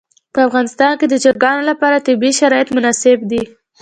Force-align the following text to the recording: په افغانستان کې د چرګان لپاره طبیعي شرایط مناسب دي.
په 0.33 0.39
افغانستان 0.47 0.91
کې 0.99 1.05
د 1.09 1.15
چرګان 1.23 1.57
لپاره 1.71 2.03
طبیعي 2.07 2.33
شرایط 2.39 2.67
مناسب 2.77 3.17
دي. 3.31 3.43